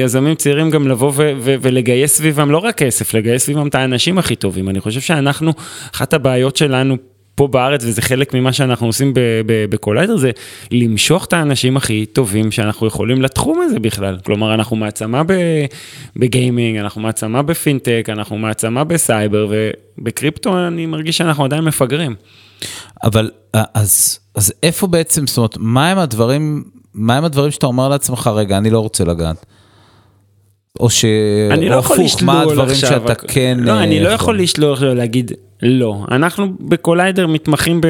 [0.05, 4.69] יזמים צעירים גם לבוא ולגייס סביבם לא רק כסף, לגייס סביבם את האנשים הכי טובים.
[4.69, 5.53] אני חושב שאנחנו,
[5.95, 6.97] אחת הבעיות שלנו
[7.37, 9.13] פה בארץ, וזה חלק ממה שאנחנו עושים
[9.47, 10.31] בקוליידר, זה
[10.71, 14.19] למשוך את האנשים הכי טובים שאנחנו יכולים לתחום הזה בכלל.
[14.25, 15.23] כלומר, אנחנו מעצמה
[16.17, 22.15] ב gaming, אנחנו מעצמה בפינטק, אנחנו מעצמה בסייבר, ובקריפטו אני מרגיש שאנחנו עדיין מפגרים.
[23.05, 23.31] אבל
[23.75, 28.31] אז, אז איפה בעצם, זאת אומרת, מה הם הדברים, מה הם הדברים שאתה אומר לעצמך,
[28.35, 29.47] רגע, אני לא רוצה לגעת?
[30.81, 31.05] או ש...
[31.51, 33.59] אני לא יכול לשלול מה הדברים עכשיו, שאתה כן...
[33.61, 36.05] לא, אני לא יכול לשלול, להגיד, לא.
[36.11, 37.81] אנחנו בקוליידר מתמחים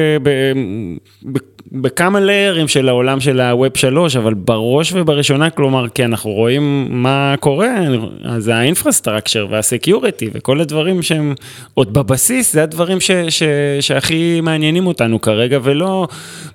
[1.71, 6.31] בכמה layer ים של העולם של ה web 3, אבל בראש ובראשונה, כלומר, כי אנחנו
[6.31, 7.75] רואים מה קורה,
[8.23, 11.35] אז ה infrastructure וה security וכל הדברים שהם
[11.73, 13.43] עוד בבסיס, זה הדברים ש, ש,
[13.79, 16.07] שהכי מעניינים אותנו כרגע, ולא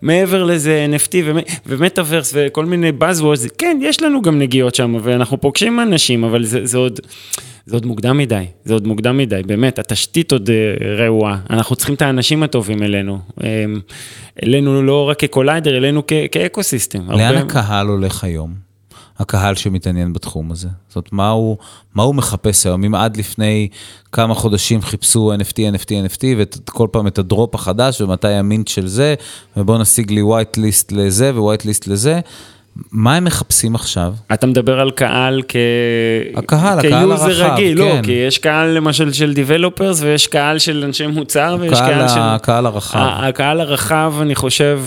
[0.03, 1.15] מעבר לזה NFT
[1.67, 6.67] ומטאוורס וכל מיני Buzzwords, כן, יש לנו גם נגיעות שם, ואנחנו פוגשים אנשים, אבל זה,
[6.67, 7.01] זה עוד...
[7.67, 11.95] זה עוד מוקדם מדי, זה עוד מוקדם מדי, באמת, התשתית עוד אה, רעועה, אנחנו צריכים
[11.95, 13.81] את האנשים הטובים אלינו, אמ,
[14.43, 17.11] אלינו לא רק כקוליידר, אלינו כאקו סיסטם.
[17.11, 17.41] לאן הרבה...
[17.41, 18.73] הקהל הולך היום?
[19.19, 20.69] הקהל שמתעניין בתחום הזה.
[20.89, 21.57] זאת אומרת, מה הוא,
[21.95, 22.85] מה הוא מחפש היום?
[22.85, 23.69] אם עד לפני
[24.13, 29.15] כמה חודשים חיפשו NFT, NFT, NFT, וכל פעם את הדרופ החדש, ומתי המינט של זה,
[29.57, 32.21] ובוא נשיג לי white list לזה ו-white list לזה,
[32.93, 34.15] מה הם מחפשים עכשיו?
[34.33, 35.57] אתה מדבר על קהל כ...
[36.37, 37.97] הקהל, הקהל הרחב, רגיל, לא, כן.
[37.97, 42.19] לא, כי יש קהל למשל של דיבלופרס ויש קהל של אנשי מוצר ויש קהל של...
[42.19, 42.99] הקהל הרחב.
[42.99, 44.81] הקהל הרחב, אני חושב,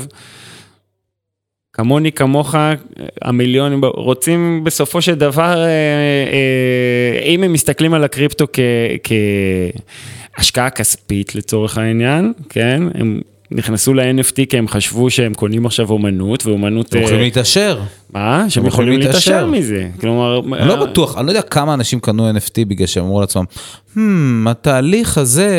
[1.73, 2.55] כמוני, כמוך,
[3.21, 8.45] המיליונים, רוצים בסופו של דבר, אה, אה, אם הם מסתכלים על הקריפטו
[10.37, 16.45] כהשקעה כספית לצורך העניין, כן, הם נכנסו ל-NFT כי הם חשבו שהם קונים עכשיו אומנות,
[16.45, 16.95] ואומנות...
[16.95, 17.79] הם יכולים אה, להתעשר.
[18.15, 18.45] מה?
[18.49, 19.87] שהם יכולים להתעשר מזה.
[19.99, 20.39] כלומר...
[20.53, 23.43] אני לא בטוח, אני לא יודע כמה אנשים קנו NFT בגלל שהם אמרו לעצמם,
[23.95, 23.99] hmm,
[24.49, 25.49] התהליך הזה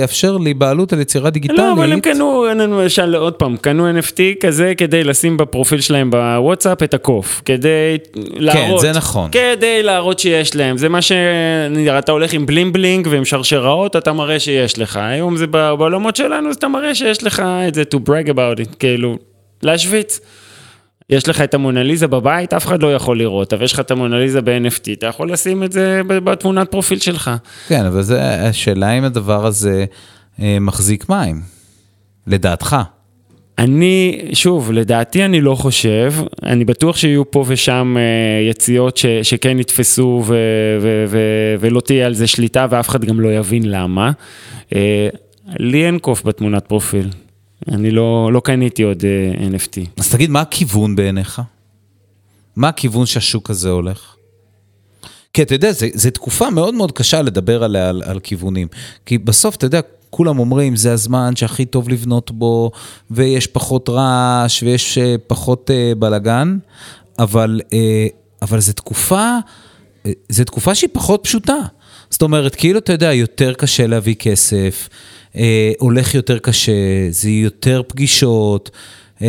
[0.00, 1.58] יאפשר לי בעלות על יצירה דיגיטלית.
[1.58, 6.82] לא, אבל הם קנו, למשל, עוד פעם, קנו NFT כזה כדי לשים בפרופיל שלהם בוואטסאפ
[6.82, 8.80] את הקוף, כדי להראות.
[8.80, 9.30] כן, זה נכון.
[9.30, 10.78] כדי להראות שיש להם.
[10.78, 11.12] זה מה ש...
[11.98, 14.96] אתה הולך עם בלינג בלינג ועם שרשראות, אתה מראה שיש לך.
[15.02, 18.74] היום זה בעולמות שלנו, אז אתה מראה שיש לך את זה to brag about it,
[18.78, 19.16] כאילו,
[19.62, 20.20] להשוויץ.
[21.10, 24.40] יש לך את המונליזה בבית, אף אחד לא יכול לראות, אבל יש לך את המונליזה
[24.40, 27.30] ב-NFT, אתה יכול לשים את זה בתמונת פרופיל שלך.
[27.68, 29.84] כן, אבל זה השאלה אם הדבר הזה
[30.42, 31.40] אה, מחזיק מים,
[32.26, 32.76] לדעתך.
[33.58, 39.58] אני, שוב, לדעתי אני לא חושב, אני בטוח שיהיו פה ושם אה, יציאות ש, שכן
[39.58, 40.36] יתפסו ו,
[40.80, 41.18] ו, ו,
[41.60, 44.10] ולא תהיה על זה שליטה ואף אחד גם לא יבין למה.
[44.74, 45.08] אה,
[45.58, 47.08] לי אין קוף בתמונת פרופיל,
[47.68, 49.86] אני לא, לא קניתי עוד אה, NFT.
[49.96, 51.42] אז תגיד, מה הכיוון בעיניך?
[52.56, 54.14] מה הכיוון שהשוק הזה הולך?
[55.32, 58.68] כי אתה יודע, זו תקופה מאוד מאוד קשה לדבר עליה, על, על כיוונים.
[59.06, 62.70] כי בסוף, אתה יודע, כולם אומרים, זה הזמן שהכי טוב לבנות בו,
[63.10, 66.58] ויש פחות רעש, ויש אה, פחות uh, בלאגן,
[67.18, 67.72] אבל, uh,
[68.42, 69.38] אבל זו תקופה,
[70.06, 70.08] uh,
[70.46, 71.58] תקופה שהיא פחות פשוטה.
[72.10, 74.88] זאת אומרת, כאילו, אתה יודע, יותר קשה להביא כסף,
[75.32, 75.38] uh,
[75.78, 76.72] הולך יותר קשה,
[77.10, 78.70] זה יותר פגישות,
[79.18, 79.22] uh,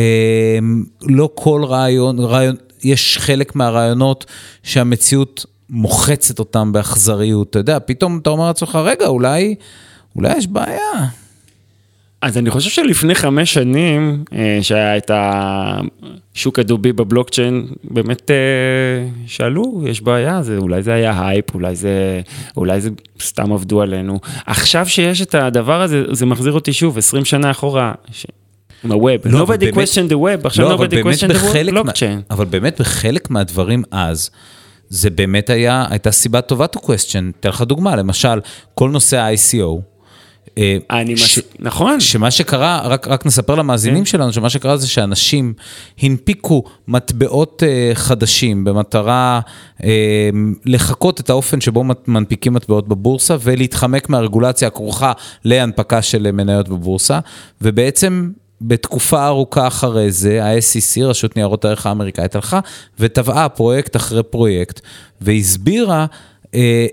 [1.02, 4.26] לא כל רעיון, רעיון, יש חלק מהרעיונות
[4.62, 7.50] שהמציאות מוחצת אותם באכזריות.
[7.50, 9.54] אתה יודע, פתאום אתה אומר לעצמך, רגע, אולי...
[10.16, 11.08] אולי יש בעיה.
[12.22, 18.36] אז אני חושב שלפני חמש שנים, אה, שהיה את השוק הדובי בבלוקצ'יין, באמת אה,
[19.26, 22.20] שאלו, יש בעיה, זה, אולי זה היה הייפ, אולי זה,
[22.56, 24.20] אולי זה סתם עבדו עלינו.
[24.46, 27.92] עכשיו שיש את הדבר הזה, זה מחזיר אותי שוב, 20 שנה אחורה.
[28.12, 28.26] ש...
[28.84, 32.30] עם ה web, לא, nobody באמת, question the web, עכשיו לא, nobody question the blockchain.
[32.30, 34.30] אבל באמת בחלק מהדברים אז,
[34.88, 37.22] זה באמת היה, הייתה סיבה טובה to question.
[37.40, 38.40] אתן לך דוגמה, למשל,
[38.74, 39.80] כל נושא ה-ICO.
[40.60, 41.38] אה, אני ש...
[41.38, 41.44] מס...
[41.58, 42.00] נכון.
[42.00, 44.04] שמה שקרה, רק, רק נספר למאזינים כן.
[44.04, 45.54] שלנו, שמה שקרה זה שאנשים
[46.02, 49.40] הנפיקו מטבעות uh, חדשים במטרה
[49.78, 49.84] uh,
[50.64, 55.12] לחקות את האופן שבו מנפיקים מטבעות בבורסה ולהתחמק מהרגולציה הכרוכה
[55.44, 57.18] להנפקה של מניות בבורסה,
[57.60, 62.60] ובעצם בתקופה ארוכה אחרי זה, ה-SEC, רשות ניירות הערך האמריקאית, הלכה
[62.98, 64.80] וטבעה פרויקט אחרי פרויקט,
[65.20, 66.06] והסבירה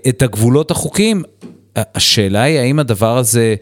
[0.08, 1.22] את הגבולות החוקיים.
[1.94, 3.54] השאלה היא האם הדבר הזה...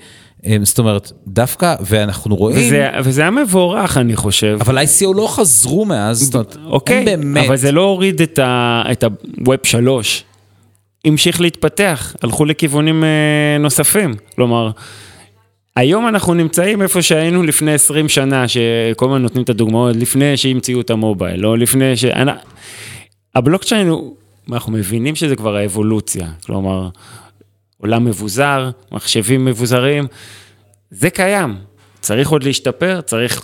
[0.46, 2.66] אה, זאת אומרת, דווקא, ואנחנו רואים...
[2.66, 4.59] וזה, וזה היה מבורך, אני חושב.
[4.61, 7.46] אבל ICO לא חזרו מאז, זאת אומרת, אוקיי, באמת...
[7.46, 10.24] אבל זה לא הוריד את ה-Web 3.
[11.05, 14.14] המשיך להתפתח, הלכו לכיוונים אה, נוספים.
[14.35, 14.70] כלומר,
[15.76, 20.81] היום אנחנו נמצאים איפה שהיינו לפני 20 שנה, שכל הזמן נותנים את הדוגמאות, לפני שהמציאו
[20.81, 22.05] את המובייל, או לפני ש...
[23.35, 24.14] הבלוקצ'יין הוא,
[24.52, 26.88] אנחנו מבינים שזה כבר האבולוציה, כלומר...
[27.80, 30.06] עולם מבוזר, מחשבים מבוזרים,
[30.90, 31.56] זה קיים.
[32.00, 33.40] צריך עוד להשתפר, צריך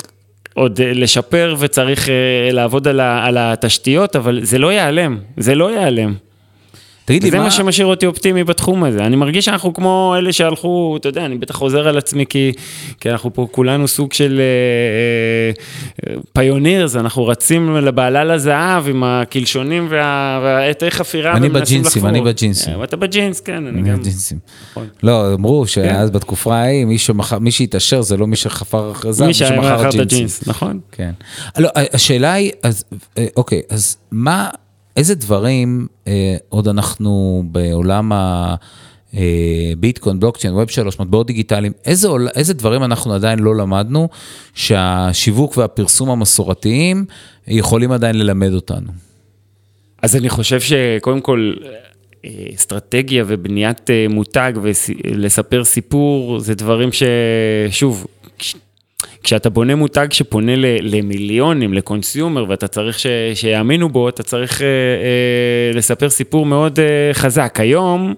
[0.55, 2.11] עוד אה, לשפר וצריך uh,
[2.53, 6.15] לעבוד על התשתיות, אבל זה לא ייעלם, זה לא ייעלם.
[7.05, 7.37] תגיד לי, מה...
[7.37, 9.05] זה מה שמשאיר אותי אופטימי בתחום הזה.
[9.05, 12.53] אני מרגיש שאנחנו כמו אלה שהלכו, אתה יודע, אני בטח חוזר על עצמי, כי,
[13.01, 14.41] כי אנחנו פה כולנו סוג של
[16.33, 21.37] פיונירס, אה, אה, אנחנו רצים לבעלה לזהב עם הקלשונים והעטי חפירה.
[21.37, 22.79] אני בג'ינסים, אני בג'ינסים.
[22.79, 23.99] אה, אתה בג'ינס, כן, אני גם.
[23.99, 24.39] בג'ינסים.
[24.71, 24.87] נכון.
[25.03, 26.15] לא, אמרו שאז כן.
[26.15, 26.87] בתקופה ההיא,
[27.41, 30.45] מי שהתעשר זה לא מי שחפר אחרי זהב, מי שמכר ג'ינסים.
[30.47, 30.81] נכון.
[30.93, 31.13] כן.
[31.59, 32.85] לא, השאלה היא, אז,
[33.37, 34.49] אוקיי, אז מה...
[34.97, 38.13] איזה דברים אה, עוד אנחנו בעולם
[39.13, 44.09] הביטקוין, בלוקצ'יין, ווב שלוש, מטבעות דיגיטליים, איזה, איזה דברים אנחנו עדיין לא למדנו
[44.55, 47.05] שהשיווק והפרסום המסורתיים
[47.49, 48.93] יכולים עדיין ללמד אותנו?
[50.03, 51.53] אז אני חושב שקודם כל...
[52.55, 58.07] אסטרטגיה ובניית אה, מותג ולספר סיפור זה דברים ששוב,
[59.23, 65.79] כשאתה בונה מותג שפונה למיליונים, לקונסיומר, ואתה צריך ש, שיאמינו בו, אתה צריך אה, אה,
[65.79, 67.57] לספר סיפור מאוד אה, חזק.
[67.61, 68.15] היום...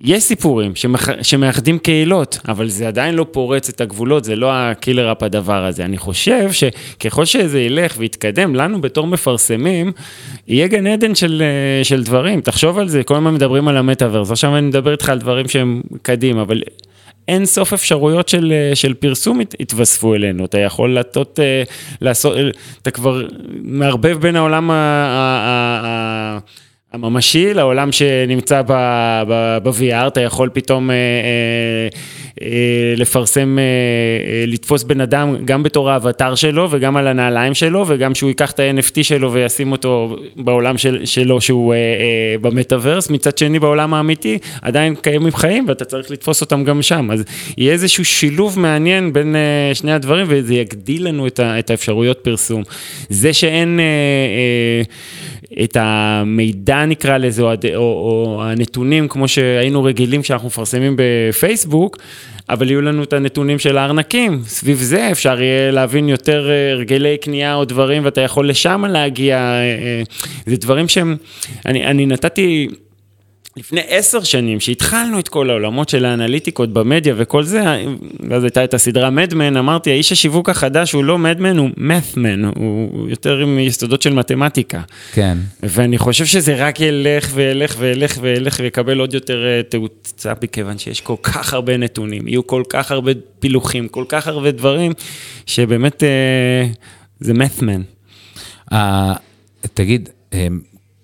[0.00, 1.08] יש סיפורים שמח...
[1.22, 5.84] שמאחדים קהילות, אבל זה עדיין לא פורץ את הגבולות, זה לא הקילר אפ הדבר הזה.
[5.84, 9.92] אני חושב שככל שזה ילך ויתקדם, לנו בתור מפרסמים,
[10.48, 12.40] יהיה גן עדן של, אה, של דברים.
[12.40, 15.82] תחשוב על זה, כל הזמן מדברים על המטאוורס, עכשיו אני מדבר איתך על דברים שהם
[16.02, 16.62] קדימה, אבל
[17.28, 20.44] אין סוף אפשרויות של, אה, של פרסום התווספו אלינו.
[20.44, 21.62] אתה יכול לעשות, אה,
[22.00, 22.36] לעשות,
[22.82, 23.26] אתה כבר
[23.62, 24.74] מערבב בין העולם ה...
[24.74, 26.38] ה, ה
[26.92, 31.88] הממשי לעולם שנמצא ב-VR, אתה יכול פתאום אה, אה,
[32.42, 37.84] אה, לפרסם, אה, אה, לתפוס בן אדם גם בתור האבטר שלו וגם על הנעליים שלו
[37.88, 43.10] וגם שהוא ייקח את ה-NFT שלו וישים אותו בעולם של, שלו שהוא אה, אה, במטאוורס,
[43.10, 47.24] מצד שני בעולם האמיתי עדיין קיימים חיים ואתה צריך לתפוס אותם גם שם, אז
[47.58, 52.18] יהיה איזשהו שילוב מעניין בין אה, שני הדברים וזה יגדיל לנו את, ה, את האפשרויות
[52.22, 52.62] פרסום.
[53.08, 53.80] זה שאין...
[53.80, 54.82] אה, אה,
[55.64, 61.98] את המידע נקרא לזה, או, או, או הנתונים כמו שהיינו רגילים כשאנחנו מפרסמים בפייסבוק,
[62.48, 64.40] אבל יהיו לנו את הנתונים של הארנקים.
[64.44, 69.36] סביב זה אפשר יהיה להבין יותר אה, הרגלי קנייה או דברים, ואתה יכול לשם להגיע.
[69.36, 70.02] אה, אה,
[70.46, 71.16] זה דברים שהם,
[71.66, 72.68] אני, אני נתתי...
[73.58, 77.62] לפני עשר שנים, שהתחלנו את כל העולמות של האנליטיקות במדיה וכל זה,
[78.28, 83.08] ואז הייתה את הסדרה מדמן, אמרתי, האיש השיווק החדש הוא לא מדמן, הוא מת'מן, הוא
[83.08, 84.80] יותר עם יסודות של מתמטיקה.
[85.12, 85.38] כן.
[85.62, 91.00] ואני חושב שזה רק ילך וילך וילך וילך ויקבל עוד יותר אה, תאוצה, מכיוון שיש
[91.00, 94.92] כל כך הרבה נתונים, יהיו כל כך הרבה פילוחים, כל כך הרבה דברים,
[95.46, 96.66] שבאמת אה,
[97.20, 97.82] זה מת'מן.
[98.72, 98.76] Uh,
[99.74, 100.08] תגיד,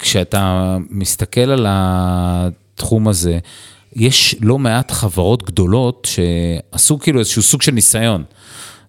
[0.04, 3.38] כשאתה מסתכל על התחום הזה,
[3.96, 8.24] יש לא מעט חברות גדולות שעשו כאילו איזשהו סוג של ניסיון.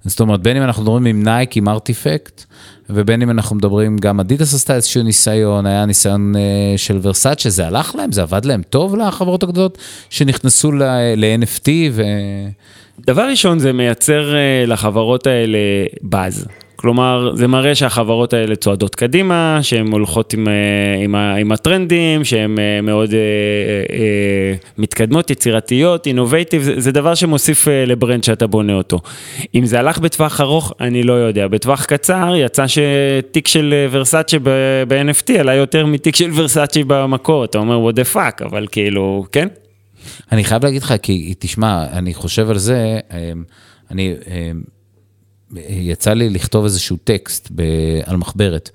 [0.05, 2.43] זאת אומרת, בין אם אנחנו מדברים עם נייק, עם RTFKT,
[2.89, 7.67] ובין אם אנחנו מדברים, גם אדידס עשתה איזשהו ניסיון, היה ניסיון uh, של ורסאצ' שזה
[7.67, 9.77] הלך להם, זה עבד להם טוב לחברות הגדולות
[10.09, 12.03] שנכנסו ל-NFT ו...
[12.99, 15.57] דבר ראשון, זה מייצר uh, לחברות האלה
[16.01, 16.45] באז.
[16.85, 20.53] כלומר, זה מראה שהחברות האלה צועדות קדימה, שהן הולכות עם, אה,
[21.03, 23.19] עם, עם הטרנדים, שהן אה, מאוד אה,
[23.97, 28.99] אה, מתקדמות, יצירתיות, אינובייטיב, זה, זה דבר שמוסיף אה, לברנד שאתה בונה אותו.
[29.55, 31.47] אם זה הלך בטווח ארוך, אני לא יודע.
[31.47, 34.37] בטווח קצר, יצא שתיק של ורסאצ'ה
[34.87, 39.47] ב-NFT עלה יותר מתיק של ורסאצ'ה במקור, אתה אומר, what the fuck, אבל כאילו, כן?
[40.31, 42.99] אני חייב להגיד לך, כי תשמע, אני חושב על זה,
[43.91, 44.15] אני...
[45.69, 47.61] יצא לי לכתוב איזשהו טקסט ב,
[48.05, 48.69] על מחברת.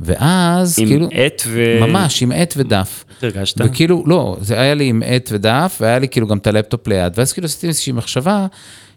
[0.00, 1.04] ואז עם כאילו...
[1.04, 1.78] עם עט ו...
[1.80, 3.04] ממש, עם עט ודף.
[3.22, 3.56] הרגשת?
[3.64, 7.12] וכאילו, לא, זה היה לי עם עט ודף, והיה לי כאילו גם את הלפטופ ליד,
[7.16, 8.46] ואז כאילו עשיתי איזושהי מחשבה,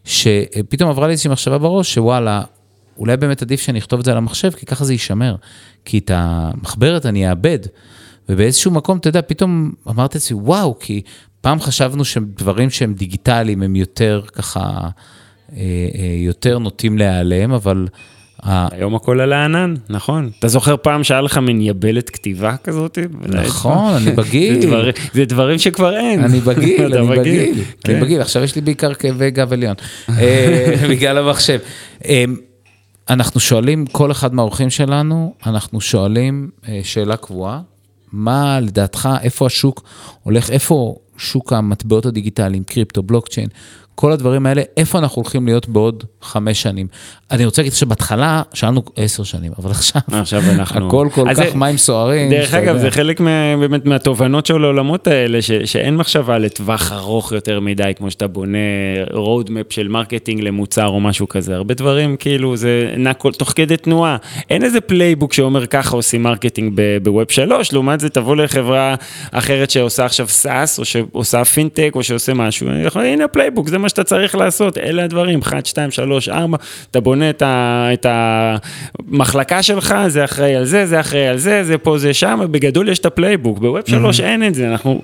[0.04, 2.42] שפתאום עברה לי איזושהי מחשבה בראש, שוואלה,
[2.98, 5.36] אולי באמת עדיף שאני אכתוב את זה על המחשב, כי ככה זה יישמר.
[5.86, 7.60] כי את המחברת אני אאבד.
[8.30, 11.02] ובאיזשהו מקום, אתה יודע, פתאום אמרתי לעצמי, וואו, כי
[11.42, 14.90] פעם חשבנו שדברים שהם דיגיטליים הם יותר ככה...
[15.56, 17.88] אה, אה, יותר נוטים להיעלם, אבל...
[18.48, 20.30] היום הכל על הענן, נכון.
[20.40, 22.98] אתה זוכר פעם שהיה לך מין יבלת כתיבה כזאת?
[23.28, 24.62] נכון, אני בגיל.
[24.62, 26.24] זה, דבר, זה דברים שכבר אין.
[26.24, 27.64] אני בגיל, אני בגיל.
[27.84, 27.92] כן.
[27.92, 29.76] אני בגיל, עכשיו יש לי בעיקר כאבי גב עליון,
[30.10, 31.60] אה, בגלל המחשב.
[33.10, 36.50] אנחנו שואלים, כל אחד מהאורחים שלנו, אנחנו שואלים
[36.84, 37.62] שאלה קבועה,
[38.12, 39.84] מה לדעתך, איפה השוק
[40.24, 43.48] הולך, איפה שוק המטבעות הדיגיטליים, קריפטו, בלוקצ'יין,
[43.96, 46.88] כל הדברים האלה, איפה אנחנו הולכים להיות בעוד חמש שנים.
[47.32, 50.88] אני רוצה להגיד שבהתחלה שאלנו עשר שנים, אבל עכשיו, עכשיו אנחנו...
[50.88, 52.30] הכל כל כך זה, מים סוערים.
[52.30, 52.80] דרך אגב, יודע.
[52.80, 57.92] זה חלק מה, באמת מהתובנות של העולמות האלה, ש, שאין מחשבה לטווח ארוך יותר מדי,
[57.98, 58.58] כמו שאתה בונה
[59.12, 61.56] road map של marketing למוצר או משהו כזה.
[61.56, 64.18] הרבה דברים, כאילו, זה נע כל, תוך כדי תנועה.
[64.50, 68.96] אין איזה playbook שאומר ככה עושים marketing ב web שלוש, לעומת זה תבוא לחברה
[69.32, 72.68] אחרת שעושה עכשיו SaaS, או שעושה פינטק, או שעושה משהו.
[72.96, 76.58] הנה ה playbook, זה מה שאתה צריך לעשות, אלה הדברים, 1, 2, 3, 4,
[76.92, 81.64] אתה בונה את, ה, את המחלקה שלך, זה אחראי על זה, זה אחראי על זה,
[81.64, 84.24] זה פה, זה שם, בגדול יש את ה playbook, ב web 3 mm-hmm.
[84.24, 85.02] אין את זה, אנחנו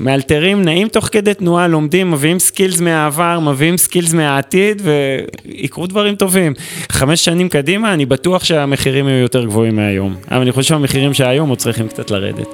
[0.00, 6.54] מאלתרים, נעים תוך כדי תנועה, לומדים, מביאים skills מהעבר, מביאים skills מהעתיד, ויקרו דברים טובים.
[6.92, 11.48] חמש שנים קדימה, אני בטוח שהמחירים יהיו יותר גבוהים מהיום, אבל אני חושב שהמחירים שהיום
[11.48, 12.48] עוד צריכים קצת לרדת.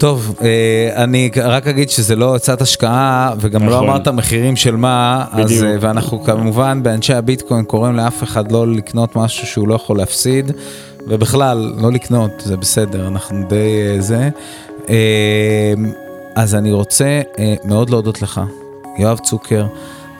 [0.00, 3.86] טוב, אה, אני רק אגיד שזה לא הצעת השקעה, וגם לא נכון.
[3.86, 8.66] לא אמרת מחירים של מה, אז, אה, ואנחנו כמובן באנשי הביטקוין קוראים לאף אחד לא
[8.68, 10.52] לקנות משהו שהוא לא יכול להפסיד,
[11.08, 14.28] ובכלל, לא לקנות, זה בסדר, אנחנו די אה, זה.
[16.34, 17.20] אז אני רוצה
[17.64, 18.40] מאוד להודות לך,
[18.98, 19.66] יואב צוקר.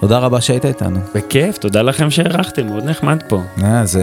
[0.00, 1.00] תודה רבה שהיית איתנו.
[1.14, 3.42] בכיף, תודה לכם שאירחתם, מאוד נחמד פה.
[3.64, 4.02] אז אה,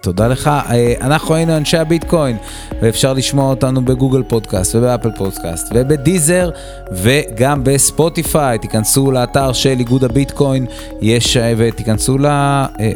[0.00, 0.48] תודה לך.
[0.48, 2.36] אה, אנחנו היינו אנשי הביטקוין,
[2.82, 6.50] ואפשר לשמוע אותנו ב Google Podcast וב Apple Podcast וב Deezer
[6.92, 8.58] וגם ב Spotify.
[8.58, 10.66] תיכנסו לאתר של איגוד הביטקוין,
[11.00, 12.26] יש, אה, ותיכנסו ל...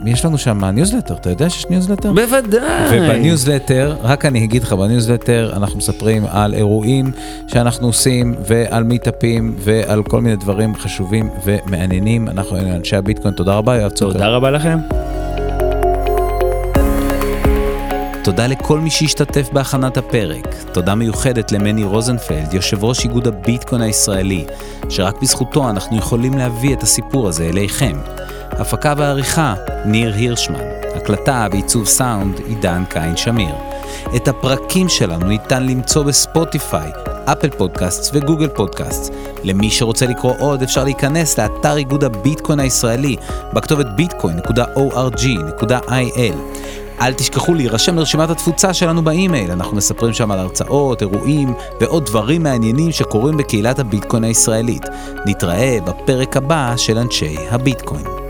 [0.07, 2.12] יש לנו שם ניוזלטר, אתה יודע שיש ניוזלטר?
[2.12, 2.88] בוודאי.
[2.90, 7.12] ובניוזלטר, רק אני אגיד לך, בניוזלטר אנחנו מספרים על אירועים
[7.47, 12.24] שאנחנו עושים ועל מיטאפים ועל כל מיני דברים חשובים ומעניינים.
[12.29, 14.13] אנחנו אנשי הביטקוין, תודה רבה, יואב צוקר.
[14.13, 14.79] תודה רבה לכם.
[18.25, 20.55] תודה לכל מי שהשתתף בהכנת הפרק.
[20.73, 24.45] תודה מיוחדת למני רוזנפלד, יושב ראש איגוד הביטקוין הישראלי,
[24.89, 27.97] שרק בזכותו אנחנו יכולים להביא את הסיפור הזה אליכם.
[28.51, 30.65] הפקה ועריכה, ניר הירשמן.
[30.97, 33.55] הקלטה ועיצוב סאונד, עידן קין שמיר.
[34.17, 36.91] את הפרקים שלנו ניתן למצוא בספוטיפיי,
[37.25, 39.13] אפל פודקאסט וגוגל פודקאסט.
[39.45, 43.17] למי שרוצה לקרוא עוד אפשר להיכנס לאתר איגוד הביטקוין הישראלי
[43.53, 46.35] בכתובת ביטקוין.org.il.
[47.01, 52.42] אל תשכחו להירשם לרשימת התפוצה שלנו באימייל, אנחנו מספרים שם על הרצאות, אירועים ועוד דברים
[52.42, 54.83] מעניינים שקורים בקהילת הביטקוין הישראלית.
[55.27, 58.23] נתראה בפרק הבא של אנשי הביטקוין.